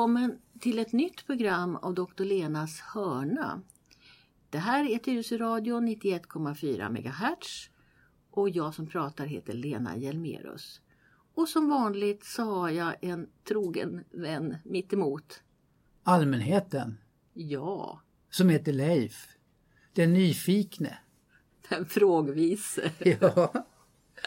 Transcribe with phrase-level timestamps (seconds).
[0.00, 2.24] Välkommen till ett nytt program av Dr.
[2.24, 3.62] Lenas hörna.
[4.50, 7.70] Det här är Tyresö-radion 91,4 MHz
[8.30, 10.80] och jag som pratar heter Lena Hjelmerus.
[11.34, 15.42] Och som vanligt så har jag en trogen vän mitt emot.
[16.02, 16.98] Allmänheten,
[17.32, 19.28] Ja, som heter Leif.
[19.92, 20.98] Den nyfikne.
[21.68, 22.92] den frågvise.
[23.20, 23.52] Ja.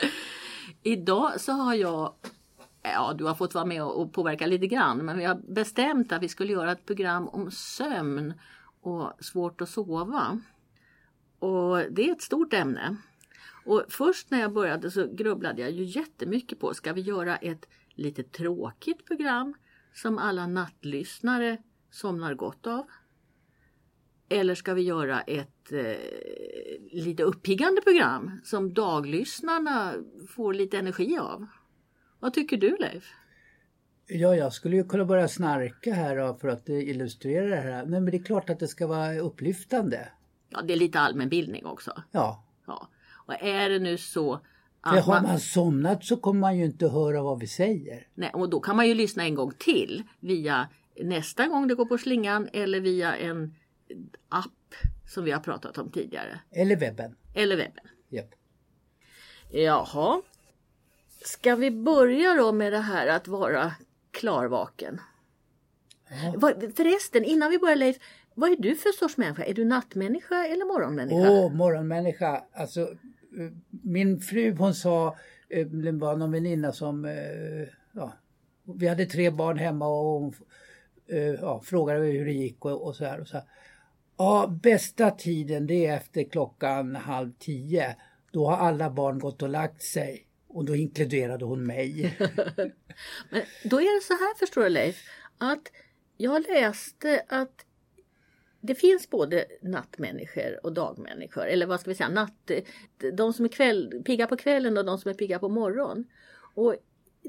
[0.84, 2.14] Idag så har jag,
[2.84, 6.24] ja du har fått vara med och påverka lite grann, men vi har bestämt att
[6.24, 8.34] vi skulle göra ett program om sömn
[8.82, 10.40] och svårt att sova.
[11.40, 12.96] Och det är ett stort ämne.
[13.66, 17.66] Och först när jag började så grubblade jag ju jättemycket på, ska vi göra ett
[17.90, 19.54] lite tråkigt program
[19.94, 21.58] som alla nattlyssnare
[21.92, 22.86] somnar gott av?
[24.30, 25.96] Eller ska vi göra ett eh,
[26.92, 29.94] lite uppiggande program som daglyssnarna
[30.30, 31.48] får lite energi av?
[32.24, 33.14] Vad tycker du Leif?
[34.08, 37.86] ja, jag skulle ju kunna börja snarka här för att illustrera det här.
[37.86, 40.10] Nej, men det är klart att det ska vara upplyftande.
[40.50, 42.04] Ja, det är lite allmänbildning också.
[42.12, 42.44] Ja.
[42.68, 42.88] Ja.
[43.26, 44.40] Och är det nu så
[44.84, 48.08] För att har man, man somnat så kommer man ju inte höra vad vi säger.
[48.14, 50.70] nej, och då kan man ju lyssna en gång till via
[51.02, 53.56] nästa gång det går på slingan eller via en
[54.30, 54.76] app
[55.08, 56.40] som vi har pratat om tidigare.
[56.52, 57.16] Eller webben.
[57.34, 57.86] Eller webben.
[58.10, 58.30] Japp.
[59.52, 60.22] Jaha.
[61.26, 63.72] Ska vi börja då med det här att vara
[64.12, 65.02] klarvaken?
[66.36, 67.98] Vad- Förresten, innan vi börjar Leif,
[68.36, 69.44] vad är du för sorts människa?
[69.44, 71.32] Är du nattmänniska eller morgonmänniska?
[71.32, 72.44] Åh, morgonmänniska.
[72.54, 75.18] Alltså, eh, min fru hon sa,
[75.50, 78.14] eh, det var någon väninna som, eh, ja,
[78.64, 80.34] vi hade tre barn hemma och hon
[81.42, 83.20] ja, frågade hur det gick och, och så här.
[83.22, 83.46] Och så här.
[84.18, 87.96] Ja, bästa tiden det är efter klockan halv tio.
[88.32, 90.28] Då har alla barn gått och lagt sig.
[90.54, 92.18] Och då inkluderade hon mig.
[93.30, 95.72] Men då är det så här förstår du Leif, att
[96.18, 97.66] jag läste att
[98.62, 101.46] det finns både nattmänniskor och dagmänniskor.
[101.46, 102.52] Eller vad ska vi säga, natt,
[103.14, 106.06] de som är kväll, pigga på kvällen och de som är pigga på morgon.
[106.56, 106.76] Och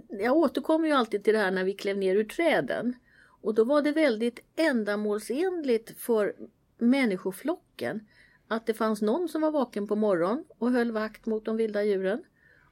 [0.08, 2.94] jag återkommer ju alltid till det här när vi klev ner ur träden.
[3.42, 6.34] Och då var det väldigt ändamålsenligt för
[6.78, 8.06] människoflocken
[8.48, 11.84] att det fanns någon som var vaken på morgonen och höll vakt mot de vilda
[11.84, 12.24] djuren.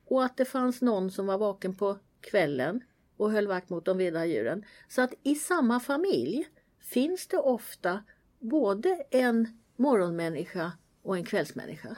[0.04, 2.80] Och att det fanns någon som var vaken på kvällen
[3.16, 4.64] och höll vakt mot de vilda djuren.
[4.88, 6.46] Så att i samma familj
[6.80, 8.04] finns det ofta
[8.38, 11.96] både en morgonmänniska och en kvällsmänniska.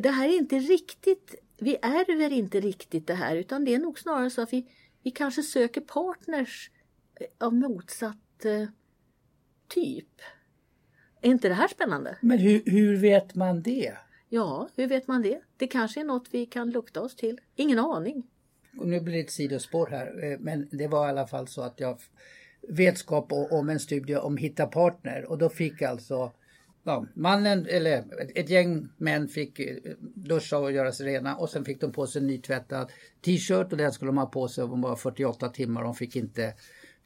[0.00, 3.98] Det här är inte riktigt, vi ärver inte riktigt det här utan det är nog
[3.98, 4.66] snarare så att vi,
[5.02, 6.70] vi kanske söker partners
[7.20, 8.68] eh, av motsatt eh,
[9.68, 10.20] typ.
[11.20, 12.18] Är inte det här spännande?
[12.20, 13.96] Men hur, hur vet man det?
[14.34, 15.40] Ja, hur vet man det?
[15.56, 17.40] Det kanske är något vi kan lukta oss till.
[17.56, 18.22] Ingen aning.
[18.78, 21.62] Och nu blir det ett sidospår här, eh, men det var i alla fall så
[21.62, 21.98] att jag
[22.68, 26.32] vetskap om en studie om hitta partner och då fick alltså
[26.82, 28.04] ja, mannen eller
[28.34, 32.06] ett- gäng män fick eh, duscha och göra sig rena och sen fick de på
[32.06, 32.92] sig en nytvättad
[33.24, 35.82] t-shirt och den skulle de ha på sig om bara 48 timmar.
[35.84, 36.54] De fick inte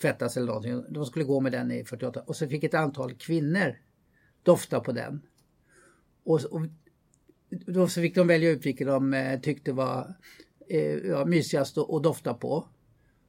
[0.02, 0.84] tvättas eller någonting.
[0.88, 3.76] De skulle gå med den i 48 och så fick ett antal kvinnor
[4.42, 5.22] dofta på den.
[6.24, 6.60] Och, och
[7.50, 10.14] då så fick de välja ut vilken de eh, tyckte var
[10.68, 12.68] eh, ja, mysigast att dofta på.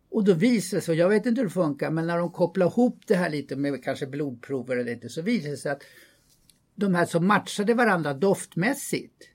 [0.10, 2.68] Och då visade det sig, jag vet inte hur det funkar, men när de kopplar
[2.68, 5.84] ihop det här lite med kanske blodprover eller inte så visade det sig att
[6.76, 9.30] de här som matchade varandra doftmässigt,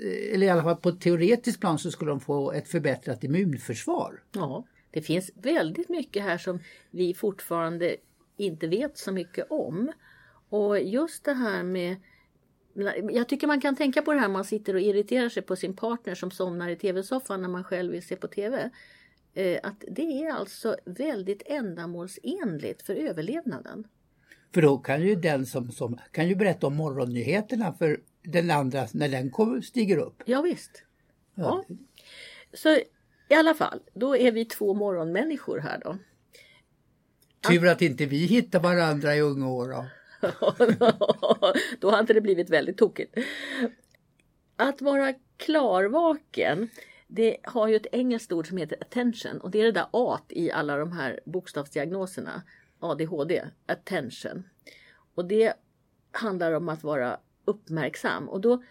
[0.00, 3.24] eh, eller i alla fall på ett teoretiskt plan så skulle de få ett förbättrat
[3.24, 4.22] immunförsvar.
[4.32, 6.60] Ja, det finns väldigt mycket här som
[6.90, 7.96] vi fortfarande
[8.36, 9.92] inte vet så mycket om.
[10.48, 11.96] Och just det här med
[13.10, 15.76] jag tycker man kan tänka på det här man sitter och irriterar sig på sin
[15.76, 18.70] partner som somnar i tv-soffan när man själv vill se på tv.
[19.34, 23.86] Eh, Att det är alltså väldigt ändamålsenligt för överlevnaden.
[24.54, 28.86] För då kan ju den som, som kan ju berätta om morgonnyheterna för den andra
[28.92, 30.22] när den kommer, stiger upp.
[30.24, 30.82] Ja, visst.
[31.34, 31.64] Ja.
[32.52, 32.68] Så
[33.28, 35.98] i alla fall, då är vi två morgonmänniskor här då.
[37.48, 39.68] Tur att inte vi hittar varandra i unga år.
[39.68, 39.86] Då.
[41.80, 43.18] då hade det blivit väldigt tokigt.
[44.56, 46.68] Att vara klarvaken,
[47.06, 50.20] det har ju ett engelskt ord som heter attention och det är det där A
[50.28, 52.42] i alla de här bokstavsdiagnoserna.
[52.80, 54.42] ADHD, attention.
[55.14, 55.52] Och det
[56.12, 58.62] handlar om att vara uppmärksam och då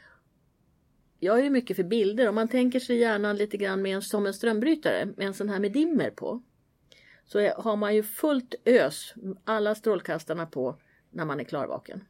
[1.20, 2.30] jag är ju mycket för bilder.
[2.30, 5.50] Om man tänker sig hjärnan lite grann med en, som en strömbrytare med en sån
[5.50, 6.42] här med dimmer på.
[7.26, 9.14] Så har man ju fullt ös,
[9.44, 10.80] alla strålkastarna på
[11.16, 12.06] när man är klarvaken.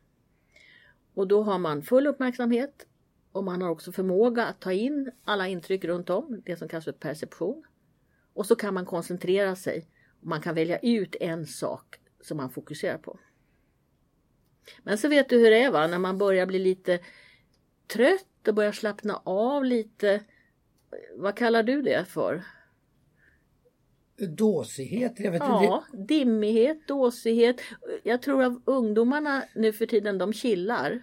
[1.14, 2.88] Och då har man full uppmärksamhet
[3.32, 6.86] och man har också förmåga att ta in alla intryck runt om, det som kallas
[6.86, 7.64] för perception.
[8.34, 9.88] Och så kan man koncentrera sig
[10.20, 13.20] Man kan välja ut en sak som man fokuserar på.
[14.84, 17.00] Men så vet du hur det är va, när man börjar bli lite
[17.88, 20.24] trött och börjar slappna av lite.
[21.16, 22.44] Vad kallar du det för?
[24.18, 25.20] Dåsighet?
[25.20, 26.14] Jag vet ja, inte.
[26.14, 27.62] dimmighet, dåsighet.
[28.08, 31.02] Jag tror att ungdomarna nu för tiden de chillar.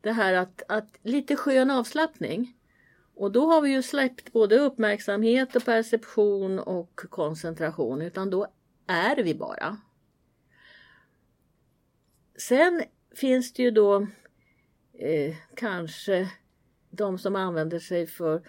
[0.00, 2.56] Det här att, att lite skön avslappning.
[3.14, 8.46] Och då har vi ju släppt både uppmärksamhet och perception och koncentration utan då
[8.86, 9.76] är vi bara.
[12.36, 12.82] Sen
[13.14, 14.06] finns det ju då
[14.98, 16.30] eh, kanske
[16.90, 18.42] de som använder sig för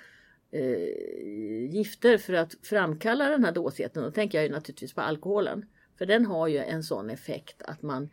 [0.52, 4.04] eh, gifter för att framkalla den här dåsheten.
[4.04, 5.66] Då tänker jag ju naturligtvis på alkoholen.
[5.98, 8.10] För den har ju en sån effekt att man,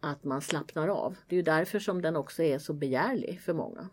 [0.00, 1.16] att man slappnar av.
[1.28, 3.88] Det är ju därför som den också är så begärlig för många.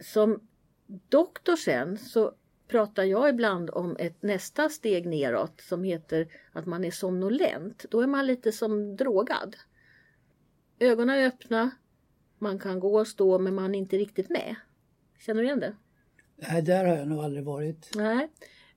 [0.00, 0.48] Som
[0.86, 2.34] doktor sen så
[2.68, 7.84] pratar jag ibland om ett nästa steg neråt som heter att man är somnolent.
[7.90, 9.56] Då är man lite som drogad.
[10.78, 11.70] Ögonen är öppna,
[12.38, 14.56] man kan gå och stå men man är inte riktigt med.
[15.18, 15.76] Känner du igen det?
[16.36, 17.90] Nej, där har jag nog aldrig varit.
[17.94, 18.28] Nej.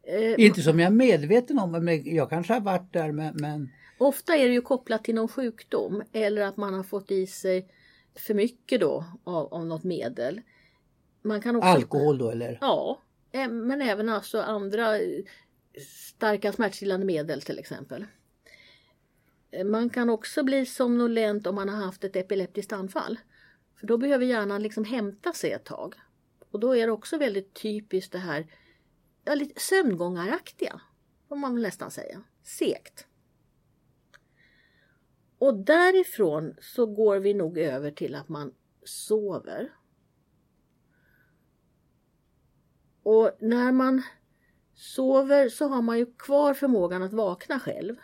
[0.08, 3.70] Eh, inte som jag är medveten om, men jag kanske har varit där men, men...
[3.98, 7.68] Ofta är det ju kopplat till någon sjukdom eller att man har fått i sig
[8.16, 10.42] för mycket då av, av något medel.
[11.22, 11.68] Man kan också...
[11.68, 12.58] Alkohol då eller?
[12.62, 15.24] Ja, eh, men även alltså andra eh,
[15.88, 18.06] starka smärtstillande medel till exempel.
[19.52, 23.20] Eh, man kan också bli somnolent om man har haft ett epileptiskt anfall.
[23.80, 25.96] För då behöver hjärnan liksom hämta sig ett tag.
[26.52, 28.46] Och då är det också väldigt typiskt det här
[29.26, 30.82] ja, lite sömngångaraktiga,
[31.30, 32.24] får man väl nästan säga.
[32.44, 33.08] Segt.
[35.38, 39.74] Och därifrån så går vi nog över till att man sover.
[43.04, 44.02] Och när man
[44.74, 47.96] sover så har man ju kvar förmågan att vakna själv.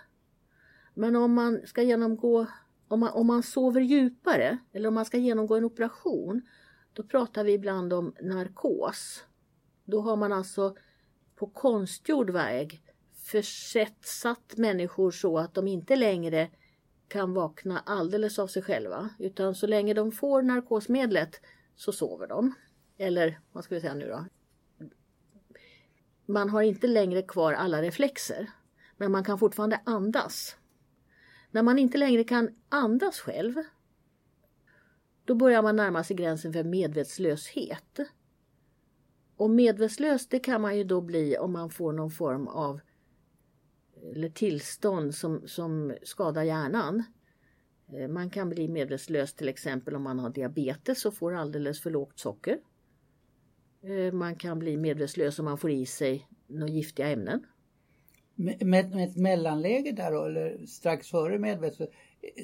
[0.93, 2.47] Men om man ska genomgå,
[2.87, 6.41] om man, om man sover djupare eller om man ska genomgå en operation,
[6.93, 9.25] då pratar vi ibland om narkos.
[9.85, 10.75] Då har man alltså
[11.41, 12.81] på konstgjord väg
[13.23, 16.49] försatt människor så att de inte längre
[17.07, 21.41] kan vakna alldeles av sig själva utan så länge de får narkosmedlet
[21.75, 22.53] så sover de.
[22.97, 24.25] Eller vad ska vi säga nu då?
[26.25, 28.49] Man har inte längre kvar alla reflexer
[28.97, 30.55] men man kan fortfarande andas.
[31.51, 33.55] När man inte längre kan andas själv
[35.25, 37.99] då börjar man närma sig gränsen för medvetslöshet.
[39.41, 42.79] Och medvetslös det kan man ju då bli om man får någon form av
[44.11, 47.03] eller tillstånd som, som skadar hjärnan.
[47.93, 51.89] Eh, man kan bli medvetslös till exempel om man har diabetes och får alldeles för
[51.89, 52.57] lågt socker.
[53.83, 57.45] Eh, man kan bli medvetslös om man får i sig några giftiga ämnen.
[58.35, 61.95] Med, med ett mellanläge där då, eller strax före medvetslöshet?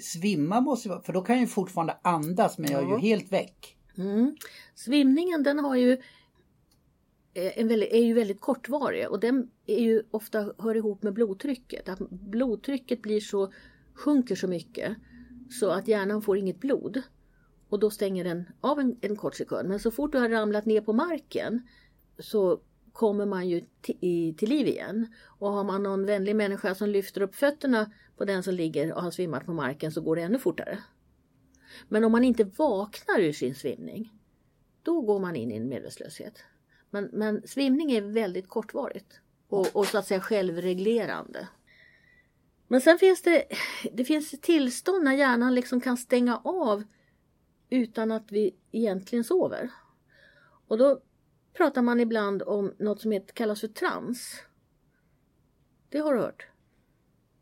[0.01, 3.31] Svimma måste vara, för då kan jag ju fortfarande andas men jag är ju helt
[3.31, 3.77] väck.
[3.97, 4.35] Mm.
[4.75, 5.99] Svimningen den har ju eh,
[7.37, 11.13] Eh, en väldigt, är ju väldigt kortvarig och den är ju ofta hör ihop med
[11.13, 11.89] blodtrycket.
[11.89, 13.51] Att blodtrycket blir så,
[13.93, 14.97] sjunker så mycket
[15.59, 17.01] så att hjärnan får inget blod.
[17.69, 19.69] Och då stänger den av en, en kort sekund.
[19.69, 21.67] Men så fort du har ramlat ner på marken
[22.19, 22.61] så
[22.93, 25.07] kommer man ju till, till liv igen.
[25.25, 29.03] Och har man någon vänlig människa som lyfter upp fötterna på den som ligger och
[29.03, 30.79] har svimmat på marken så går det ännu fortare.
[31.87, 34.13] Men om man inte vaknar ur sin svimning,
[34.83, 36.43] då går man in i en medvetslöshet.
[36.89, 41.47] Men, men svimning är väldigt kortvarigt och, och så att säga självreglerande.
[42.67, 43.43] Men sen finns det,
[43.93, 46.83] det finns tillstånd när hjärnan liksom kan stänga av
[47.69, 49.71] utan att vi egentligen sover.
[50.67, 51.01] Och då
[51.53, 54.41] pratar man ibland om något som heter, kallas för trans.
[55.89, 56.47] Det har du hört?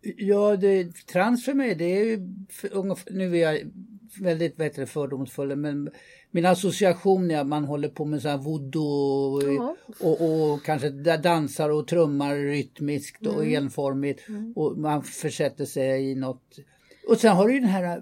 [0.02, 2.20] Ja, det, trans för mig det är ju,
[3.10, 3.72] nu är jag
[4.22, 5.90] väldigt bättre fördomsfull, men
[6.32, 9.76] min association är att man håller på med så här voodoo ja.
[10.00, 13.64] och, och, kanske dansar och trummar rytmiskt och mm.
[13.64, 14.54] enformigt mm.
[14.56, 16.60] och man försätter sig i något
[17.08, 18.02] och sen har du ju den här,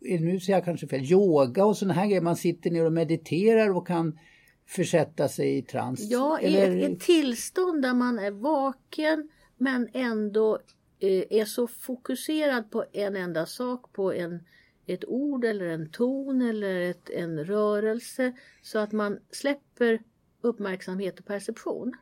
[0.00, 2.20] nu säger jag kanske fel, yoga och sådana här grejer.
[2.20, 4.18] Man sitter ner och mediterar och kan
[4.66, 6.10] försätta sig i trans.
[6.10, 9.28] Ja, i ett, ett tillstånd där man är vaken
[9.58, 10.58] men ändå
[11.00, 14.40] eh, är så fokuserad på en enda sak, på en,
[14.88, 20.02] ett ord eller en ton eller ett, en rörelse så att man släpper
[20.40, 21.94] uppmärksamhet och perception.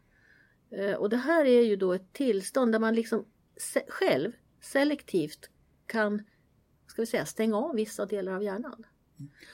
[0.71, 3.25] Eh, och det här är ju då ett tillstånd där man liksom
[3.89, 5.51] själv selektivt
[5.87, 6.23] kan
[6.87, 8.87] ska vi säga, stänga av vissa delar av hjärnan.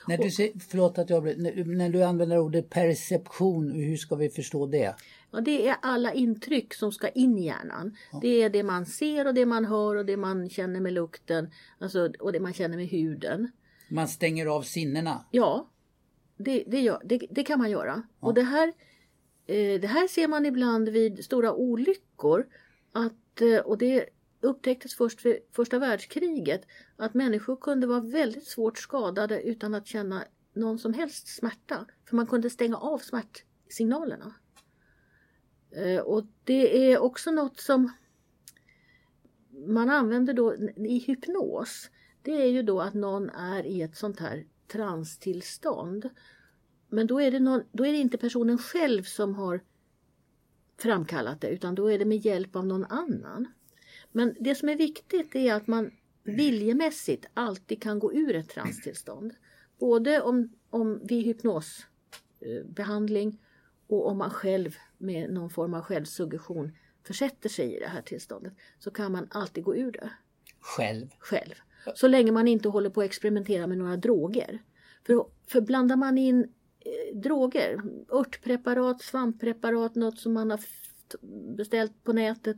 [0.07, 4.29] När du, säger, förlåt att jag när, när du använder ordet perception, hur ska vi
[4.29, 4.95] förstå det?
[5.33, 7.97] Ja, det är alla intryck som ska in i hjärnan.
[8.11, 8.19] Ja.
[8.21, 11.51] Det är det man ser och det man hör och det man känner med lukten
[11.79, 13.51] alltså, och det man känner med huden.
[13.89, 15.25] Man stänger av sinnena?
[15.31, 15.69] Ja,
[16.37, 18.03] det, det, gör, det, det kan man göra.
[18.21, 18.27] Ja.
[18.27, 18.67] Och det här,
[19.45, 22.45] eh, det här ser man ibland vid stora olyckor.
[22.91, 24.05] Att, eh, och det
[24.41, 26.61] upptäcktes först vid första världskriget
[26.97, 30.23] att människor kunde vara väldigt svårt skadade utan att känna
[30.53, 31.85] någon som helst smärta.
[32.09, 34.33] För man kunde stänga av smärtsignalerna.
[35.75, 37.91] Eh, och det är också något som
[39.67, 41.89] man använder då i hypnos.
[42.21, 46.09] Det är ju då att någon är i ett sånt här transtillstånd.
[46.89, 49.61] Men då är, det någon, då är det inte personen själv som har
[50.77, 53.47] framkallat det utan då är det med hjälp av någon annan.
[54.11, 55.91] Men det som är viktigt är att man
[56.23, 59.33] viljemässigt alltid kan gå ur ett transtillstånd.
[59.79, 63.39] Både om, om vid hypnosbehandling
[63.93, 66.71] och om man själv med någon form av självsuggestion
[67.03, 70.09] försätter sig i det här tillståndet så kan man alltid gå ur det.
[70.59, 71.07] Själv?
[71.19, 71.53] Själv.
[71.95, 74.61] Så länge man inte håller på att experimentera med några droger.
[75.05, 76.43] För, för blandar man in
[76.79, 77.81] eh, droger,
[78.11, 80.59] örtpreparat, svamppreparat, något som man har
[81.57, 82.57] beställt på nätet,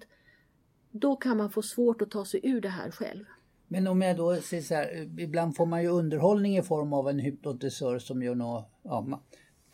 [0.92, 3.26] då kan man få svårt att ta sig ur det här själv.
[3.68, 7.10] Men om jag då säger så här, ibland får man ju underhållning i form av
[7.10, 9.22] en hypnotisör som gör något, ja,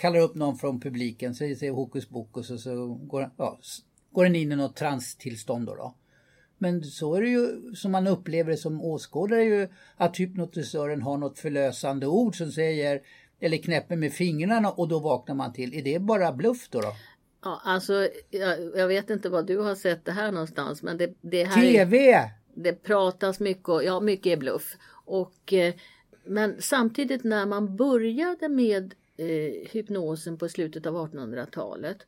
[0.02, 3.60] kallar upp någon från publiken, säger sig hokus pokus och så går, ja,
[4.12, 5.96] går den in i något transtillstånd då, då.
[6.58, 11.18] Men så är det ju som man upplever det som åskådare ju att hypnotisören har
[11.18, 13.02] något förlösande ord som säger
[13.40, 15.74] eller knäpper med fingrarna och då vaknar man till.
[15.74, 16.82] Är det bara bluff då?
[16.82, 16.94] då?
[17.44, 21.14] Ja, alltså jag, jag, vet inte vad du har sett det här någonstans men det,
[21.22, 22.12] det här TV!
[22.12, 24.78] Är, det pratas mycket och ja, mycket är bluff.
[25.06, 25.74] Och, eh,
[26.26, 32.06] men samtidigt när man började med eh, hypnosen på slutet av 1800-talet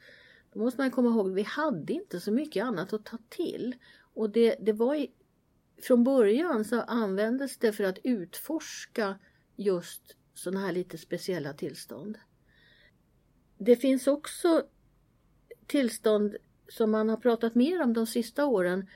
[0.54, 3.76] då måste man komma ihåg att vi hade inte så mycket annat att ta till.
[4.14, 5.12] Och det, det var i,
[5.82, 9.20] från början så användes det för att utforska
[9.56, 12.18] just sådana här lite speciella tillstånd.
[13.58, 14.64] Det finns också
[15.68, 16.36] tillstånd
[16.68, 18.90] som man har pratat mer om de sista åren.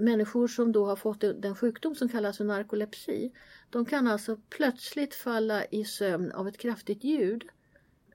[0.00, 3.32] Människor som då har fått den sjukdom som kallas för narkolepsi.
[3.70, 7.44] De kan alltså plötsligt falla i sömn av ett kraftigt ljud.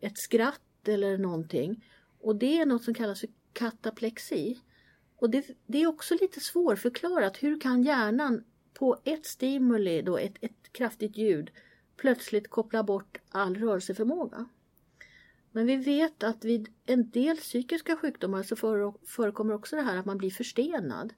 [0.01, 1.85] Ett skratt eller någonting.
[2.21, 4.59] Och det är något som kallas för kataplexi.
[5.15, 7.43] Och det, det är också lite svårförklarat.
[7.43, 11.51] Hur kan hjärnan på ett stimuli, då ett, ett kraftigt ljud,
[11.97, 14.45] plötsligt koppla bort all rörelseförmåga?
[15.51, 18.55] Men vi vet att vid en del psykiska sjukdomar så
[19.05, 21.13] förekommer också det här att man blir förstenad.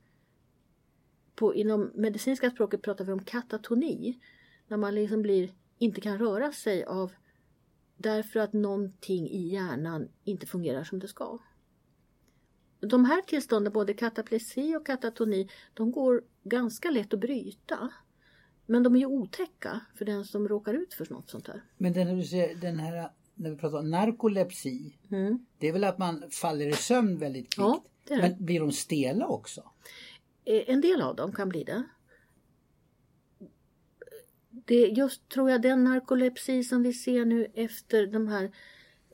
[1.38, 4.20] På, inom medicinska språket pratar vi om katatoni.
[4.68, 7.12] När man liksom blir, inte kan röra sig av
[7.98, 11.40] därför att någonting i hjärnan inte fungerar som det ska.
[12.80, 17.90] De här tillstånden, både kataplexi och katatoni, de går ganska lätt att bryta.
[18.66, 21.64] Men de är ju otäcka för den som råkar ut för något sånt här.
[21.78, 22.24] Men den,
[22.62, 25.46] den här, när vi pratar om narkolepsi, mm.
[25.58, 27.60] det är väl att man faller i sömn väldigt kvickt?
[27.60, 27.84] Ja.
[28.10, 29.64] Men blir de stela också?
[30.48, 31.84] Eh, en del av dem kan bli det.
[34.50, 38.52] Det är just, tror jag, den narkolepsi som vi ser nu efter de här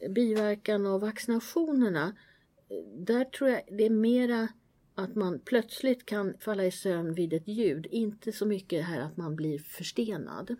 [0.10, 2.16] biverkan av vaccinationerna
[2.70, 4.48] eh, där tror jag det är mera
[4.96, 9.18] att man plötsligt kan falla i sömn vid ett ljud, inte så mycket här att
[9.18, 10.56] man blir förstenad.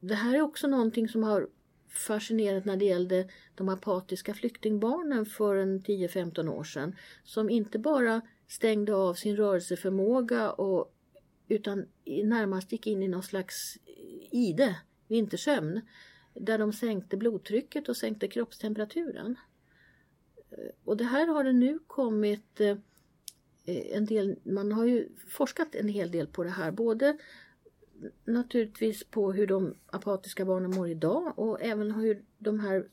[0.00, 1.48] Det här är också någonting som har
[1.88, 8.22] fascinerat när det gällde de apatiska flyktingbarnen för en 10-15 år sedan som inte bara
[8.48, 10.94] stängde av sin rörelseförmåga och,
[11.48, 13.78] utan närmast gick in i någon slags
[14.30, 14.76] ide,
[15.08, 15.80] vintersömn,
[16.34, 19.36] där de sänkte blodtrycket och sänkte kroppstemperaturen.
[20.50, 22.76] Eh, och det här har det nu kommit eh,
[23.66, 26.70] en del, man har ju forskat en hel del på det här.
[26.70, 27.18] Både
[28.24, 32.86] naturligtvis på hur de apatiska barnen mår idag och även hur de här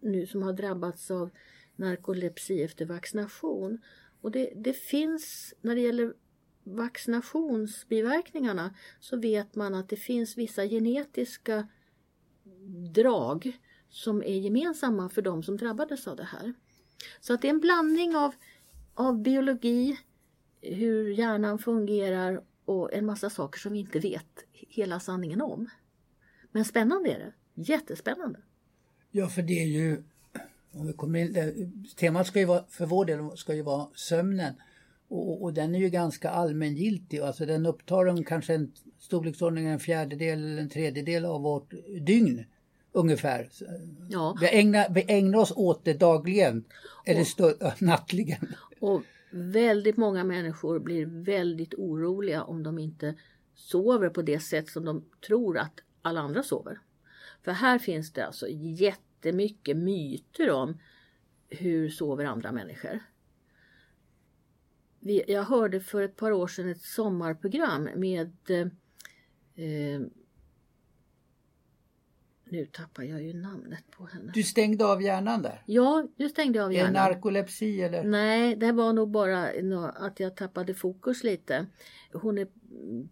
[0.00, 1.30] nu som har drabbats av
[1.76, 3.78] narkolepsi efter vaccination.
[4.24, 6.14] Och det, det finns, när det gäller
[6.62, 11.68] vaccinationsbiverkningarna så vet man att det finns vissa genetiska
[12.94, 16.54] drag som är gemensamma för de som drabbades av det här.
[17.20, 18.34] Så att det är en blandning av,
[18.94, 19.98] av biologi,
[20.60, 25.70] hur hjärnan fungerar och en massa saker som vi inte vet hela sanningen om.
[26.52, 27.32] Men spännande är det.
[27.62, 28.40] Jättespännande.
[29.10, 30.02] Ja, för det är ju
[30.74, 34.54] om vi kommer in, temat ska ju vara, för vår del ska ju vara sömnen.
[35.08, 39.78] Och, och den är ju ganska allmängiltig, alltså den upptar en, kanske en storleksordning en
[39.78, 42.44] fjärdedel eller en tredjedel av vårt dygn
[42.92, 43.48] ungefär.
[44.10, 44.36] Ja.
[44.40, 46.64] Vi, ägnar, vi ägnar oss åt det dagligen,
[47.04, 48.54] eller stö- nattligen.
[48.80, 53.14] Och väldigt många människor blir väldigt oroliga om de inte
[53.54, 56.78] sover på det sätt som de tror att alla andra sover.
[57.44, 58.46] För här finns det alltså
[59.24, 60.78] jättemycket myter om
[61.48, 63.00] hur sover andra människor.
[65.26, 68.50] Jag hörde för ett par år sedan ett sommarprogram med
[69.54, 70.00] eh,
[72.54, 74.32] nu tappar jag ju namnet på henne.
[74.34, 75.62] Du stängde av hjärnan där?
[75.66, 76.96] Ja, du stängde av hjärnan.
[76.96, 78.04] Är det narkolepsi eller?
[78.04, 79.48] Nej, det var nog bara
[79.88, 81.66] att jag tappade fokus lite.
[82.12, 82.48] Hon är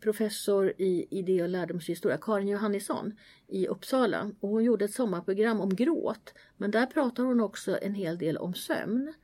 [0.00, 3.12] professor i idé och lärdomshistoria, Karin Johannisson
[3.48, 4.30] i Uppsala.
[4.40, 6.34] Och hon gjorde ett sommarprogram om gråt.
[6.56, 9.14] Men där pratar hon också en hel del om sömn.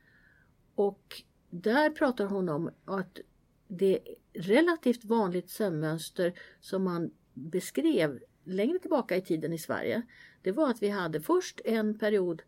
[0.75, 3.19] Och där pratar hon om att
[3.67, 10.01] det är relativt vanligt sömnmönster som man beskrev längre tillbaka i tiden i Sverige,
[10.41, 12.41] det var att vi hade först en period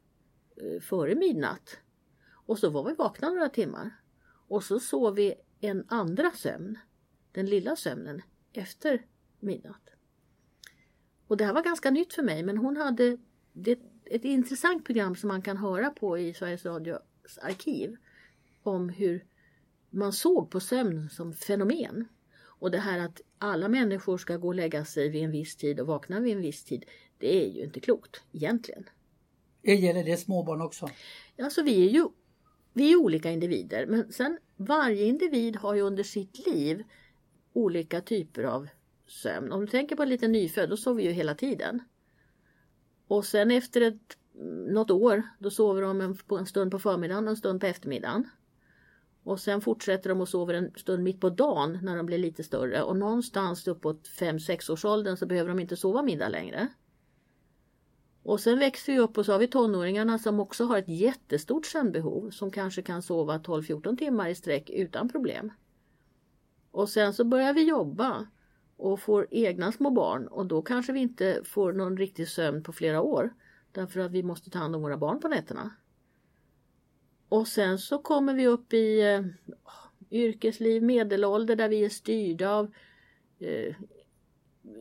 [0.55, 1.77] eh, före midnatt
[2.45, 3.95] och så var vi vakna några timmar.
[4.47, 6.77] Och så sov vi en andra sömn,
[7.31, 8.21] den lilla sömnen,
[8.53, 9.05] efter
[9.39, 9.89] midnatt.
[11.27, 13.17] Och det här var ganska nytt för mig men hon hade
[14.05, 17.97] ett intressant program som man kan höra på i Sveriges Radios arkiv
[18.63, 19.25] om hur
[19.89, 22.07] man såg på sömn som fenomen.
[22.61, 25.79] Och det här att alla människor ska gå och lägga sig vid en viss tid
[25.79, 26.85] och vakna vid en viss tid,
[27.17, 28.89] det är ju inte klokt egentligen.
[29.61, 30.89] Det gäller det småbarn också?
[31.39, 32.07] Alltså vi är ju
[32.73, 36.83] vi är olika individer men sen varje individ har ju under sitt liv
[37.53, 38.67] olika typer av
[39.07, 39.51] sömn.
[39.51, 41.83] Om du tänker på en liten nyfödd, då sover ju hela tiden.
[43.07, 44.17] Och sen efter ett,
[44.67, 48.29] något år, då sover de en, en stund på förmiddagen och en stund på eftermiddagen.
[49.23, 52.43] Och sen fortsätter de och sover en stund mitt på dagen när de blir lite
[52.43, 56.67] större och någonstans uppåt 5-6 års åldern så behöver de inte sova middag längre.
[58.23, 61.65] Och sen växer vi upp och så har vi tonåringarna som också har ett jättestort
[61.65, 65.51] sömnbehov som kanske kan sova 12-14 timmar i sträck utan problem.
[66.71, 68.27] Och sen så börjar vi jobba
[68.77, 72.73] och får egna små barn och då kanske vi inte får någon riktig sömn på
[72.73, 73.33] flera år
[73.71, 75.71] därför att vi måste ta hand om våra barn på nätterna.
[77.31, 79.21] Och sen så kommer vi upp i eh,
[80.11, 82.73] yrkesliv, medelålder där vi är styrda av
[83.39, 83.75] eh,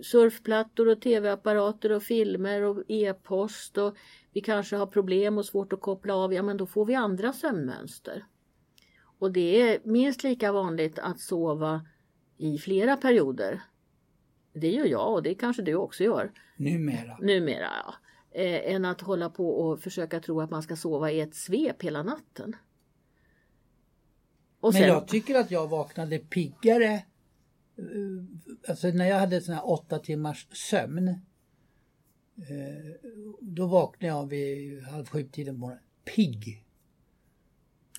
[0.02, 3.96] surfplattor och tv-apparater och filmer och e-post och
[4.32, 7.32] vi kanske har problem och svårt att koppla av, ja men då får vi andra
[7.32, 8.24] sömnmönster.
[9.18, 11.86] Och det är minst lika vanligt att sova
[12.36, 13.62] i flera perioder.
[14.52, 16.32] Det gör jag och det kanske du också gör.
[16.56, 17.18] Numera.
[17.20, 17.94] Numera, ja
[18.30, 21.82] eh, än att hålla på och försöka tro att man ska sova i ett svep
[21.82, 22.56] hela natten.
[24.60, 27.84] Och Men jag tycker att jag vaknade piggare eh,
[28.68, 31.16] Alltså när jag hade sån här åtta timmars sömn eh,
[33.40, 35.84] Då vaknade jag vid halv sju tiden på morgonen.
[36.16, 36.64] Pigg!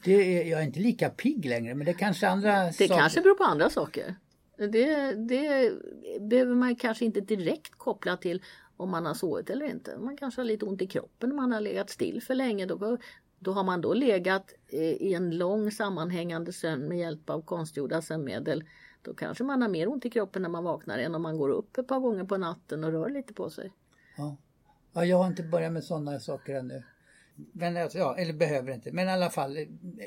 [0.03, 2.87] Det är, jag är inte lika pigg längre men det kanske andra Det saker.
[2.97, 4.15] kanske beror på andra saker.
[4.57, 5.73] Det, det
[6.19, 8.41] behöver man kanske inte direkt koppla till
[8.81, 9.97] om man har sovit eller inte.
[9.97, 12.65] Man kanske har lite ont i kroppen om man har legat still för länge.
[12.65, 12.97] Då,
[13.39, 18.63] då har man då legat i en lång sammanhängande sömn med hjälp av konstgjorda sömnmedel.
[19.01, 21.49] Då kanske man har mer ont i kroppen när man vaknar än om man går
[21.49, 23.73] upp ett par gånger på natten och rör lite på sig.
[24.17, 24.37] Ja,
[24.93, 26.83] ja jag har inte börjat med sådana saker ännu.
[27.51, 28.91] Men alltså, ja, eller behöver inte.
[28.91, 29.57] Men i alla fall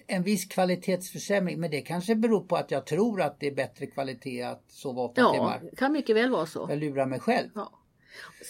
[0.06, 1.60] en viss kvalitetsförsämring.
[1.60, 5.02] Men det kanske beror på att jag tror att det är bättre kvalitet att sova
[5.02, 5.60] åtta ja, timmar.
[5.62, 6.66] Ja, kan mycket väl vara så.
[6.70, 7.48] Jag lurar mig själv.
[7.54, 7.72] Ja.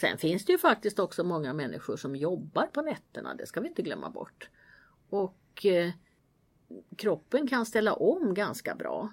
[0.00, 3.68] Sen finns det ju faktiskt också många människor som jobbar på nätterna, det ska vi
[3.68, 4.48] inte glömma bort.
[5.08, 5.90] Och eh,
[6.96, 9.12] kroppen kan ställa om ganska bra.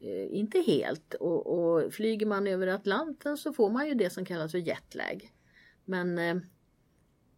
[0.00, 4.24] Eh, inte helt och, och, flyger man över Atlanten så får man ju det som
[4.24, 5.32] kallas för jetlag.
[5.84, 6.36] Men eh,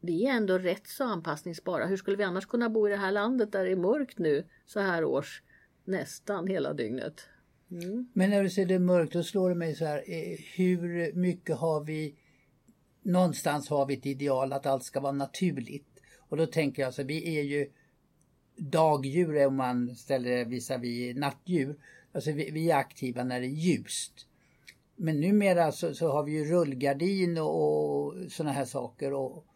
[0.00, 1.86] vi är ändå rätt så anpassningsbara.
[1.86, 4.44] Hur skulle vi annars kunna bo i det här landet där det är mörkt nu
[4.66, 5.42] så här års
[5.84, 7.28] nästan hela dygnet?
[7.70, 8.08] Mm.
[8.12, 9.98] Men när du säger det är mörkt då slår det mig så här.
[9.98, 12.16] Eh, hur mycket har vi
[13.02, 15.86] någonstans har vi ett ideal att allt ska vara naturligt.
[16.18, 17.70] Och då tänker jag så vi är ju
[18.56, 21.78] dagdjur om man ställer det visavi nattdjur.
[22.12, 24.26] Alltså vi, vi, är aktiva när det är ljust.
[24.96, 29.46] Men numera så, så har vi ju rullgardin och, och sådana här saker och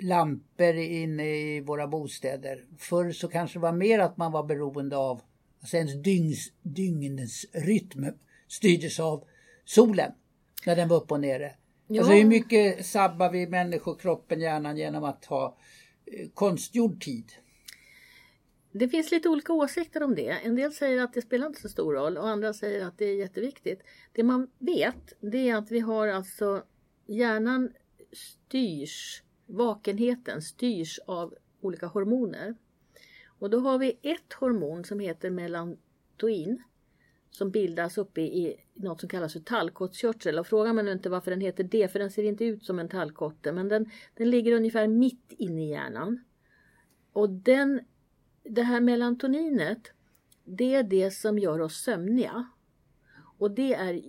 [0.00, 2.64] lampor inne i våra bostäder.
[2.78, 5.22] Förr så kanske det var mer att man var beroende av,
[5.60, 8.06] alltså ens dygns, dygnens rytm
[8.48, 9.24] styrdes av
[9.64, 10.12] solen
[10.66, 11.54] när den var upp och nere.
[11.86, 12.00] Ja.
[12.00, 15.56] Alltså hur mycket sabbar vi människor, kroppen, hjärnan genom att ha
[16.06, 17.32] eh, konstgjord tid?
[18.72, 20.28] Det finns lite olika åsikter om det.
[20.28, 23.04] En del säger att det spelar inte så stor roll och andra säger att det
[23.04, 23.82] är jätteviktigt.
[24.12, 26.62] Det man vet det är att vi har alltså
[27.06, 27.72] hjärnan
[28.12, 32.54] styrs, vakenheten styrs av olika hormoner.
[33.38, 36.62] Och då har vi ett hormon som heter melatonin
[37.36, 40.38] som bildas uppe i något som kallas för tallkottkörtel.
[40.38, 42.78] Och fråga mig nu inte varför den heter det, för den ser inte ut som
[42.78, 46.24] en tallkotte, men den, den ligger ungefär mitt inne i hjärnan.
[47.12, 47.80] Och den,
[48.42, 49.92] det här melatoninet,
[50.44, 52.48] det är det som gör oss sömniga.
[53.38, 54.02] Och det är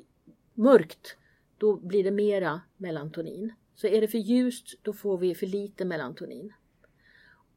[0.54, 1.18] mörkt,
[1.58, 3.54] då blir det mera melatonin.
[3.76, 6.54] Så är det för ljust, då får vi för lite melatonin.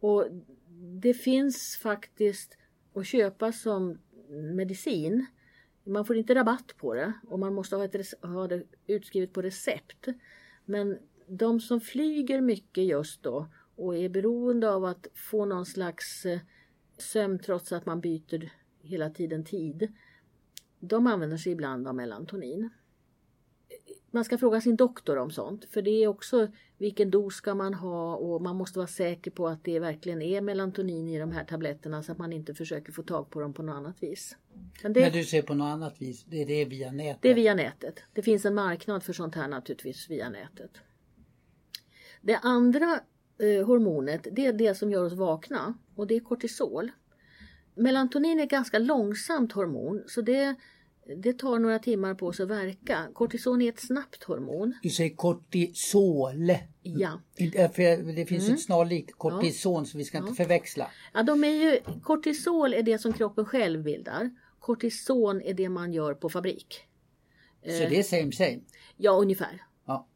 [0.01, 0.27] Och
[1.01, 2.57] det finns faktiskt
[2.95, 3.99] att köpa som
[4.55, 5.27] medicin.
[5.89, 9.43] Man får inte rabatt på det och man måste ha, ett, ha det utskrivet på
[9.43, 10.09] recept.
[10.65, 13.47] Men de som flyger mycket just då
[13.77, 16.41] och är beroende av att få någon slags eh,
[16.99, 19.93] sömn trots att man byter hela tiden tid.
[20.81, 22.71] De använder sig ibland av melatonin
[24.11, 25.65] man ska fråga sin doktor om sånt.
[25.65, 29.49] För det är också vilken dos ska man ha och man måste vara säker på
[29.49, 33.03] att det verkligen är melatonin i de här tabletterna så att man inte försöker få
[33.03, 34.37] tag på dem på något annat vis.
[34.83, 37.23] Men det, När du säger på något annat vis, det är det via nätet?
[37.23, 38.03] Det är via nätet.
[38.13, 40.71] Det finns en marknad för sånt här naturligtvis via nätet.
[42.21, 43.01] Det andra
[43.39, 46.91] eh, hormonet, det är det som gör oss vakna och det är kortisol.
[47.75, 50.55] Melatonin är ett ganska långsamt hormon så det
[51.17, 53.09] det tar några timmar på sig att verka.
[53.13, 54.75] Kortison är ett snabbt hormon.
[54.83, 56.53] Du säger kortisol.
[56.83, 57.21] Ja.
[57.35, 58.55] det finns mm.
[58.55, 59.85] ett snarlikt kortison ja.
[59.85, 60.35] så vi ska inte ja.
[60.35, 60.91] förväxla.
[61.15, 64.31] Ja, de är ju, kortisol är det som kroppen själv bildar.
[64.61, 66.81] Kortison är det man gör på fabrik.
[67.63, 68.61] Så det är same same?
[68.97, 69.63] Ja, ungefär.
[69.87, 70.07] Ja.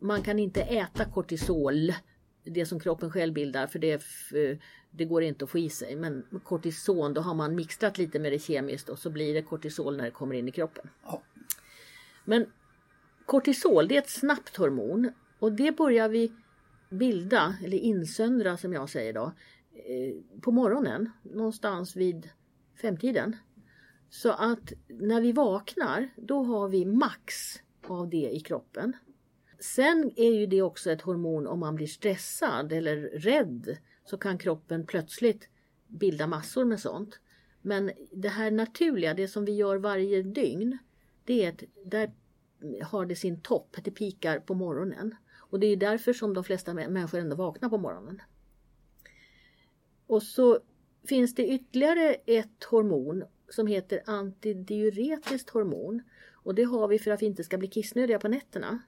[0.00, 1.92] Man kan inte äta kortisol,
[2.44, 4.02] det som kroppen själv bildar, för det
[4.96, 5.96] det går inte att få i sig.
[5.96, 9.96] Men kortison, då har man mixtrat lite med det kemiskt och så blir det kortisol
[9.96, 10.88] när det kommer in i kroppen.
[11.04, 11.22] Ja.
[12.24, 12.46] Men
[13.26, 16.32] kortisol, det är ett snabbt hormon och det börjar vi
[16.90, 19.32] bilda, eller insöndra som jag säger då,
[19.72, 22.28] eh, på morgonen någonstans vid
[22.80, 23.36] femtiden.
[24.10, 27.34] Så att när vi vaknar, då har vi max
[27.86, 28.92] av det i kroppen.
[29.58, 34.38] Sen är ju det också ett hormon om man blir stressad eller rädd så kan
[34.38, 35.48] kroppen plötsligt
[35.86, 37.20] bilda massor med sånt.
[37.62, 40.78] Men det här naturliga, det som vi gör varje dygn,
[41.24, 42.12] det är att där
[42.82, 45.14] har det sin topp, det pikar på morgonen.
[45.34, 48.22] Och det är därför som de flesta människor ändå vaknar på morgonen.
[50.06, 50.60] Och så
[51.08, 56.02] finns det ytterligare ett hormon som heter antidiuretiskt hormon.
[56.32, 58.82] Och det har vi för att vi inte ska bli kissnödiga på nätterna.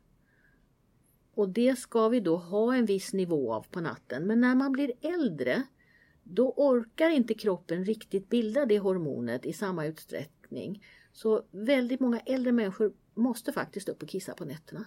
[1.39, 4.27] Och det ska vi då ha en viss nivå av på natten.
[4.27, 5.63] Men när man blir äldre
[6.23, 10.85] då orkar inte kroppen riktigt bilda det hormonet i samma utsträckning.
[11.13, 14.85] Så väldigt många äldre människor måste faktiskt upp och kissa på nätterna.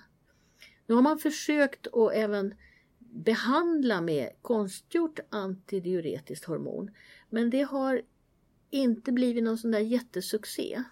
[0.88, 2.54] Nu har man försökt att även
[3.00, 6.92] behandla med konstgjort antidiuretiskt hormon.
[7.30, 8.02] Men det har
[8.70, 10.84] inte blivit någon sån där jättesuccé.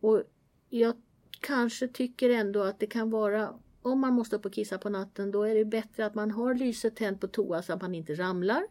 [0.00, 0.22] Och
[0.68, 0.94] jag
[1.40, 5.30] kanske tycker ändå att det kan vara om man måste upp och kissa på natten
[5.30, 8.14] då är det bättre att man har lyset tänt på toa så att man inte
[8.14, 8.66] ramlar.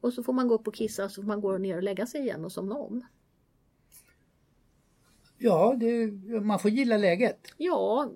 [0.00, 2.06] Och så får man gå upp och kissa så får man gå ner och lägga
[2.06, 3.04] sig igen och somna om.
[5.38, 6.06] Ja, det,
[6.40, 7.54] man får gilla läget.
[7.56, 8.10] Ja,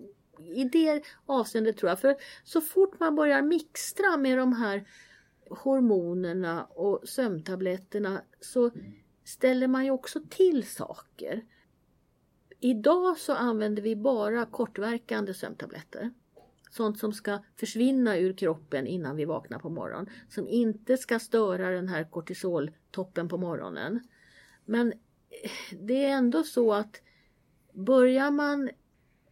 [0.55, 2.01] i det avseendet tror jag.
[2.01, 4.88] För så fort man börjar mixtra med de här
[5.51, 8.71] hormonerna och sömntabletterna så
[9.25, 11.43] ställer man ju också till saker.
[12.61, 16.11] Idag så använder vi bara kortverkande sömntabletter.
[16.72, 20.11] Sånt som ska försvinna ur kroppen innan vi vaknar på morgonen.
[20.28, 24.00] Som inte ska störa den här kortisoltoppen på morgonen.
[24.64, 27.00] Men eh, det är ändå så att
[27.72, 28.70] börjar man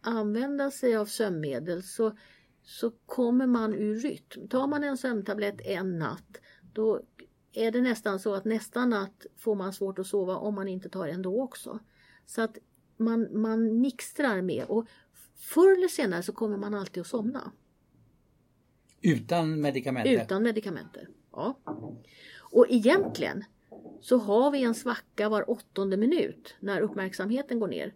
[0.01, 2.17] använda sig av sömnmedel så,
[2.63, 4.47] så kommer man ur rytm.
[4.47, 6.41] Tar man en sömntablett en natt
[6.73, 7.01] då
[7.53, 10.89] är det nästan så att nästa natt får man svårt att sova om man inte
[10.89, 11.79] tar en då också.
[12.25, 12.57] Så att
[12.97, 14.87] man, man mixtrar med och
[15.41, 17.51] Förr eller senare så kommer man alltid att somna.
[19.01, 20.11] Utan medikamenter?
[20.11, 21.59] Utan medikamenter, ja.
[22.39, 23.43] Och egentligen
[24.01, 27.93] så har vi en svacka var åttonde minut när uppmärksamheten går ner.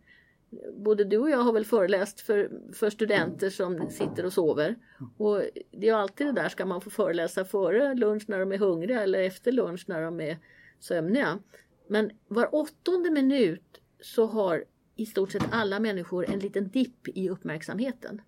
[0.77, 4.75] Både du och jag har väl föreläst för, för studenter som sitter och sover.
[5.17, 8.57] Och det är alltid det där, ska man få föreläsa före lunch när de är
[8.57, 10.39] hungriga eller efter lunch när de är
[10.79, 11.39] sömniga.
[11.87, 17.29] Men var åttonde minut så har i stort sett alla människor en liten dipp i
[17.29, 18.21] uppmärksamheten.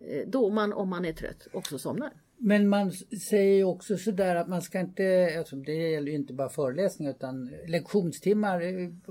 [0.00, 2.12] Eh, då man, om man är trött, också somnar.
[2.40, 2.92] Men man
[3.30, 7.10] säger ju också sådär att man ska inte, alltså det gäller ju inte bara föreläsningar
[7.10, 8.62] utan lektionstimmar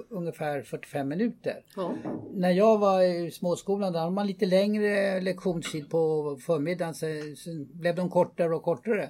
[0.10, 1.64] ungefär 45 minuter.
[1.76, 1.96] Ja.
[2.34, 7.96] När jag var i småskolan då hade man lite längre lektionstid på förmiddagen, sen blev
[7.96, 9.10] de kortare och kortare.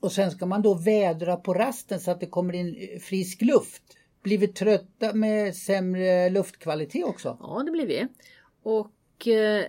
[0.00, 3.82] Och sen ska man då vädra på rasten så att det kommer in frisk luft.
[4.22, 7.36] Blir vi trötta med sämre luftkvalitet också?
[7.40, 8.06] Ja, det blir vi.
[8.62, 9.66] Och eh,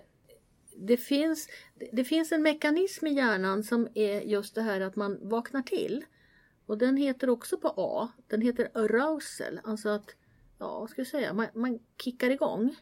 [0.75, 1.49] det finns,
[1.91, 6.05] det finns en mekanism i hjärnan som är just det här att man vaknar till.
[6.65, 8.11] Och den heter också på A.
[8.27, 10.15] Den heter arousal, alltså att,
[10.59, 12.75] ja vad ska jag säga, man, man kickar igång.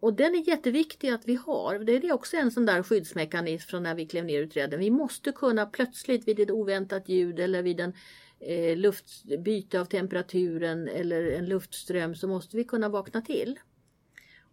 [0.00, 1.78] Och den är jätteviktig att vi har.
[1.78, 4.80] Det är också en sån där skyddsmekanism från när vi klev ner ur träden.
[4.80, 7.92] Vi måste kunna plötsligt vid ett oväntat ljud eller vid en
[8.40, 13.58] eh, luftbyte av temperaturen eller en luftström så måste vi kunna vakna till.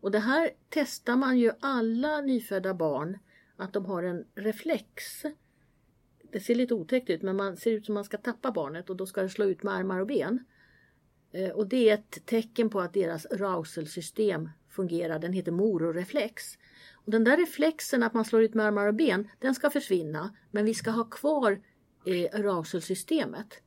[0.01, 3.17] Och det här testar man ju alla nyfödda barn
[3.55, 5.23] att de har en reflex.
[6.31, 8.95] Det ser lite otäckt ut men man ser ut som man ska tappa barnet och
[8.95, 10.45] då ska det slå ut med armar och ben.
[11.31, 15.19] Eh, och det är ett tecken på att deras rauselsystem fungerar.
[15.19, 16.43] Den heter mororeflex.
[16.93, 20.35] Och den där reflexen att man slår ut med armar och ben, den ska försvinna.
[20.51, 21.61] Men vi ska ha kvar
[22.05, 23.61] eh, arousal-systemet.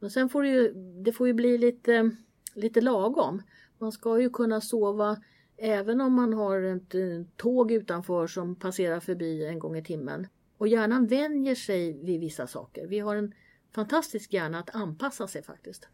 [0.00, 0.72] Men sen får det ju,
[1.04, 2.10] det får ju bli lite,
[2.54, 3.42] lite lagom.
[3.78, 5.16] Man ska ju kunna sova
[5.62, 6.94] Även om man har ett
[7.36, 10.26] tåg utanför som passerar förbi en gång i timmen.
[10.58, 12.86] Och hjärnan vänjer sig vid vissa saker.
[12.86, 13.34] Vi har en
[13.74, 15.88] fantastisk hjärna att anpassa sig faktiskt.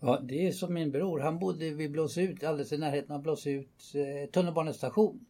[0.00, 1.20] Ja, det är som min bror.
[1.20, 5.26] Han bodde vid Blåsut, alldeles i närheten av Blåsut eh, tunnelbanestation.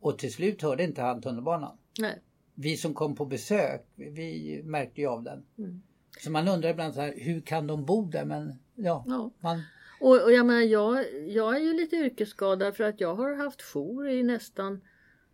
[0.00, 1.78] Och till slut hörde inte han tunnelbanan.
[1.98, 2.22] Nej.
[2.54, 5.44] Vi som kom på besök, vi märkte ju av den.
[5.58, 5.82] Mm.
[6.20, 8.24] Så man undrar ibland så här, hur kan de bo där?
[8.24, 9.30] Men ja, ja.
[9.40, 9.62] man
[10.00, 13.62] och, och jag menar, jag, jag är ju lite yrkesskadad för att jag har haft
[13.62, 14.80] jour i nästan,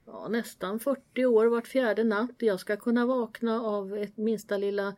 [0.06, 2.34] ja, nästan 40 år vart fjärde natt.
[2.38, 4.94] Jag ska kunna vakna av ett minsta lilla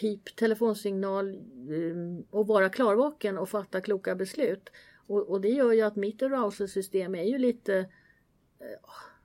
[0.00, 1.36] pip, telefonsignal
[1.68, 4.70] um, och vara klarvaken och fatta kloka beslut.
[5.06, 7.86] Och, och det gör ju att mitt arousal-system är ju lite, uh,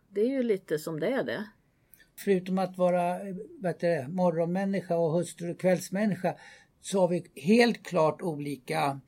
[0.10, 1.46] det är ju lite som det är det.
[2.18, 3.20] Förutom att vara
[3.60, 6.36] vet du, morgonmänniska och hustru och kvällsmänniska
[6.82, 9.00] så har vi helt klart olika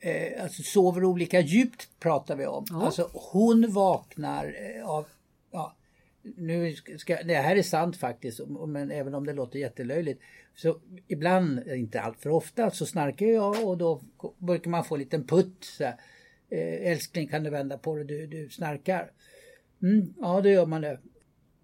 [0.00, 2.64] eh, alltså sover olika djupt pratar vi om.
[2.70, 2.84] Ja.
[2.84, 5.06] Alltså hon vaknar eh, av,
[5.50, 5.76] ja,
[6.22, 10.22] nu ska, det här är sant faktiskt, men även om det låter jättelöjligt.
[10.54, 14.02] Så ibland, inte allt för ofta, så snarkar jag och då
[14.38, 15.64] brukar man få en liten putt.
[15.64, 15.94] Så här,
[16.50, 19.10] eh, älskling kan du vända på dig, du, du snarkar.
[19.82, 20.98] Mm, ja, då gör man det.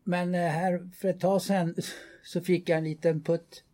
[0.05, 1.75] Men eh, här för ett tag sedan
[2.25, 3.65] så fick jag en liten putt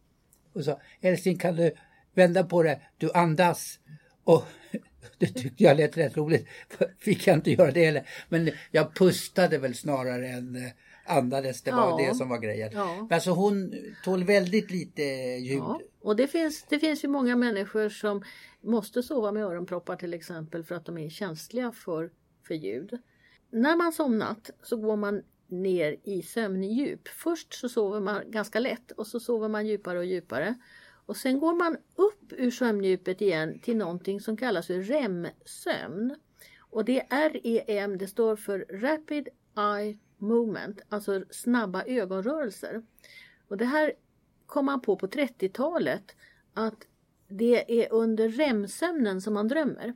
[0.52, 1.72] och sa älskling kan du
[2.14, 3.78] vända på dig, du andas.
[4.24, 4.44] Och
[5.18, 6.46] det tyckte jag lät rätt roligt.
[6.98, 8.08] Fick jag inte göra det heller.
[8.28, 10.70] Men jag pustade väl snarare än eh,
[11.06, 11.62] andades.
[11.62, 12.08] Det var ja.
[12.08, 12.70] det som var grejen.
[12.72, 13.08] Ja.
[13.10, 15.58] Alltså hon tål väldigt lite ljud.
[15.58, 15.80] Ja.
[16.00, 18.24] Och det finns, det finns ju många människor som
[18.60, 22.10] måste sova med öronproppar till exempel för att de är känsliga för,
[22.46, 22.98] för ljud.
[23.50, 27.08] När man somnat så går man ner i sömndjup.
[27.08, 30.54] Först så sover man ganska lätt och så sover man djupare och djupare.
[31.06, 36.14] Och sen går man upp ur sömndjupet igen till någonting som kallas för REM-sömn.
[36.58, 42.82] Och det är REM, det står för Rapid Eye Movement, alltså snabba ögonrörelser.
[43.48, 43.92] Och det här
[44.46, 46.16] kom man på på 30-talet
[46.54, 46.86] att
[47.28, 49.94] det är under REM-sömnen som man drömmer.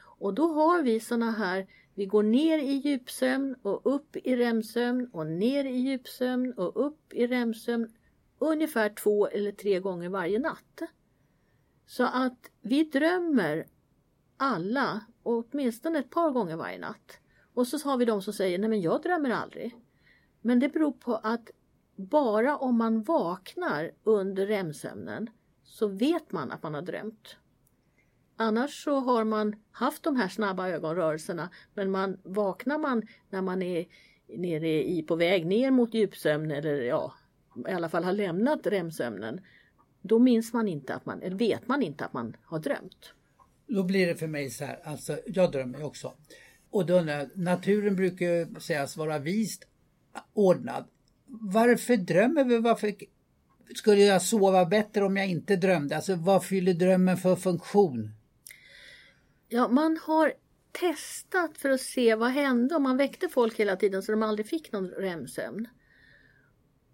[0.00, 5.10] Och då har vi såna här, vi går ner i djupsömn och upp i REM-sömn
[5.12, 7.92] och ner i djupsömn och upp i REM-sömn
[8.38, 10.82] ungefär två eller tre gånger varje natt.
[11.86, 13.66] Så att vi drömmer
[14.36, 17.18] alla åtminstone ett par gånger varje natt.
[17.54, 19.76] Och så har vi de som säger nej men jag drömmer aldrig.
[20.40, 21.50] Men det beror på att
[21.96, 25.30] bara om man vaknar under REM-sömnen
[25.64, 27.36] så vet man att man har drömt.
[28.44, 33.62] Annars så har man haft de här snabba ögonrörelserna men man vaknar man när man
[33.62, 33.86] är
[34.28, 37.14] nere i, på väg ner mot djupsömn eller ja,
[37.68, 39.40] i alla fall har lämnat REM-sömnen,
[40.02, 43.12] då minns man inte att man, eller vet man inte att man har drömt.
[43.66, 46.12] Då blir det för mig så här, alltså jag drömmer ju också.
[46.70, 49.64] Och då undrar naturen brukar sägas vara vist
[50.32, 50.84] ordnad.
[51.26, 52.58] Varför drömmer vi?
[52.58, 52.94] Varför
[53.74, 55.96] skulle jag sova bättre om jag inte drömde?
[55.96, 58.10] Alltså vad fyller drömmen för funktion?
[59.54, 60.32] Ja, man har
[60.72, 64.46] testat för att se vad hände om man väckte folk hela tiden så de aldrig
[64.46, 65.68] fick någon REM-sömn.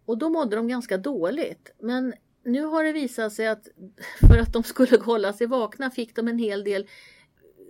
[0.05, 1.71] Och då mådde de ganska dåligt.
[1.79, 3.69] Men nu har det visat sig att
[4.29, 6.87] för att de skulle hålla sig vakna fick de en hel del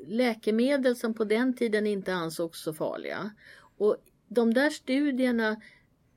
[0.07, 3.31] läkemedel som på den tiden inte ansågs så farliga.
[3.76, 3.96] Och
[4.29, 5.61] de där studierna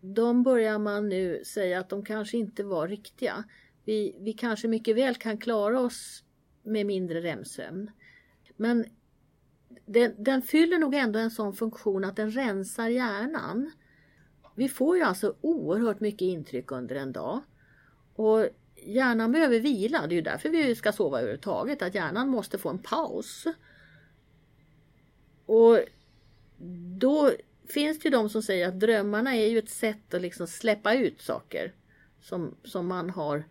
[0.02, 3.44] de börjar man nu säga att de kanske inte var riktiga.
[3.86, 6.24] Vi, vi kanske mycket väl kan klara oss
[6.64, 7.92] med mindre REM-sömn.
[8.56, 8.86] Men
[9.86, 13.72] den, den, fyller nog ändå en sån funktion att den rensar hjärnan.
[14.56, 17.42] Vi får ju alltså oerhört mycket intryck under en dag.
[18.16, 22.58] Och hjärnan behöver vila, det är ju därför vi ska sova överhuvudtaget, att hjärnan måste
[22.58, 23.46] få en paus.
[25.46, 25.80] Och
[27.00, 27.32] då
[27.68, 30.94] finns det ju de som säger att drömmarna är ju ett sätt att liksom släppa
[30.94, 31.74] ut saker
[32.22, 33.44] som, som man har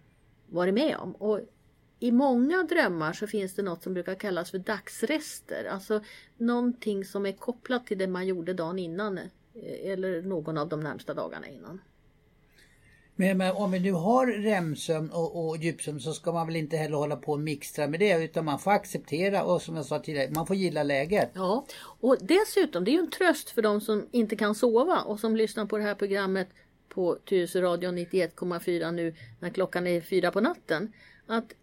[0.47, 1.13] varit med om.
[1.13, 1.41] Och
[2.03, 5.65] i många drömmar så finns det något som brukar kallas för dagsrester.
[5.65, 6.01] Alltså
[6.37, 9.25] någonting som är kopplat till det man gjorde dagen innan eh,
[9.85, 11.81] eller någon av de närmsta dagarna innan.
[13.17, 16.77] Men, men om vi nu har remsömn och, och djupsömn så ska man väl inte
[16.77, 19.99] heller hålla på och mixtra med det utan man får acceptera och som jag sa
[19.99, 21.31] tidigare, man får gilla läget.
[21.35, 21.67] Ja,
[22.01, 25.37] och dessutom det är ju en tröst för de som inte kan sova och som
[25.37, 26.49] lyssnar på det här programmet
[26.89, 30.93] på Tyresöradion 91,4 nu när klockan är fyra på natten.
[31.27, 31.55] Att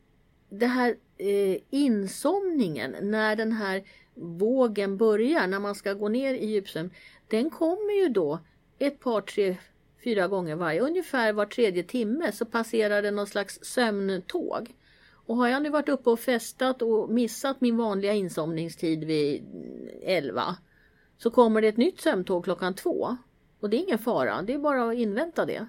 [0.49, 3.83] det här eh, insomningen när den här
[4.13, 6.91] vågen börjar, när man ska gå ner i djupsömn,
[7.27, 8.39] den kommer ju då
[8.79, 9.57] ett par, tre,
[10.03, 14.75] fyra gånger varje, ungefär var tredje timme så passerar det någon slags sömntåg.
[15.11, 19.43] Och har jag nu varit uppe och festat och missat min vanliga insomningstid vid
[20.01, 20.55] 11
[21.17, 23.17] så kommer det ett nytt sömntåg klockan två.
[23.59, 25.67] Och det är ingen fara, det är bara att invänta det.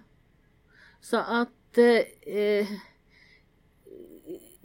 [1.01, 2.67] Så att eh, eh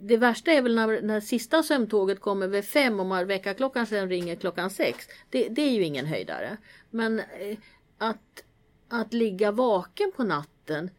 [0.06, 4.36] det värsta är väl när, när sista sömntåget kommer vid fem och väckarklockan sen ringer
[4.36, 5.06] klockan sex.
[5.30, 6.56] Det, det, är ju ingen höjdare.
[6.90, 7.58] Men eh,
[7.98, 8.44] att,
[8.88, 10.90] att ligga vaken på natten,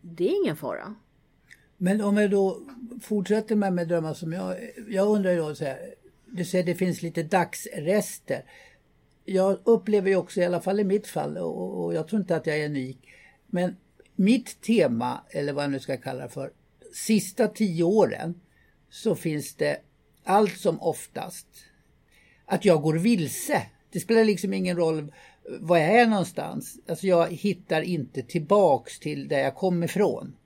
[0.00, 0.94] det är ingen fara.
[1.76, 2.60] Men om jag då
[3.02, 4.56] fortsätter med, med drömmar som jag,
[4.88, 5.94] jag undrar då så här,
[6.26, 8.44] du säger det finns lite dagsrester.
[9.24, 12.36] Jag upplever ju också, i alla fall i mitt fall, och, och jag tror inte
[12.36, 12.98] att jag är unik,
[13.46, 13.76] men
[14.14, 16.52] mitt tema, eller vad jag nu ska kalla det för,
[16.92, 18.40] sista tio åren
[18.90, 19.80] så finns det
[20.24, 21.46] allt som oftast
[22.46, 23.62] att jag går vilse.
[23.92, 25.12] Det spelar liksom ingen roll
[25.60, 26.78] var jag är någonstans.
[26.88, 30.36] Alltså jag hittar inte tillbaks till där jag kom ifrån.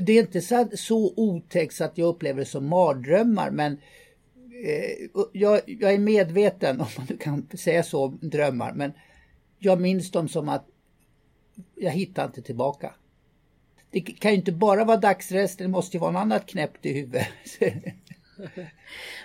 [0.00, 3.72] Det är inte så, så otäckt att jag upplever det som mardrömmar men
[4.64, 8.72] eh, jag, jag, är medveten, om man kan säga så, om drömmar.
[8.72, 8.92] Men
[9.58, 10.66] jag minns dem som att
[11.74, 12.94] jag hittar inte tillbaka
[13.94, 16.92] det kan ju inte bara vara dagsrest, det måste ju vara något annat knäppt i
[16.92, 17.28] huvudet.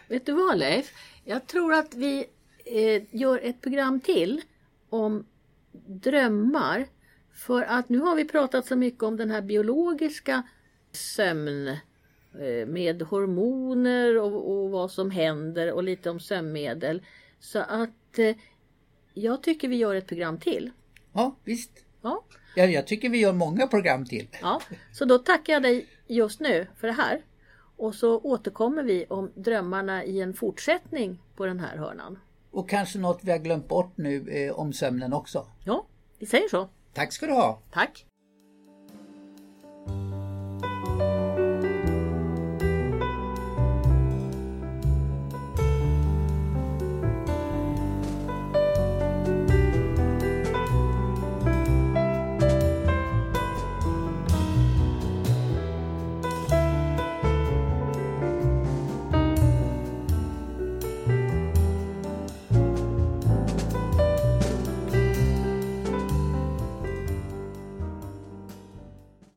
[0.08, 0.94] Vet du vad Leif?
[1.24, 2.26] Jag tror att vi
[2.66, 4.42] eh, gör ett program till
[4.90, 5.26] om
[5.88, 6.86] drömmar.
[7.34, 10.44] För att nu har vi pratat så mycket om den här biologiska
[10.92, 17.02] sömn eh, med hormoner och, och, vad som händer och lite om sömnmedel.
[17.40, 18.36] Så att eh,
[19.14, 20.72] jag tycker vi gör ett program till.
[21.14, 21.72] Ja, visst.
[22.02, 22.24] Ja.
[22.56, 24.28] Ja, jag tycker vi gör många program till.
[24.42, 27.22] Ja, så då tackar jag dig just nu för det här.
[27.78, 32.20] Och så återkommer vi om drömmarna i en fortsättning på den här hörnan.
[32.52, 35.48] Och kanske något vi har glömt bort nu eh, om sömnen också.
[35.66, 35.86] Ja,
[36.20, 36.70] vi säger så.
[36.94, 37.62] Tack ska du ha.
[37.72, 38.06] Tack.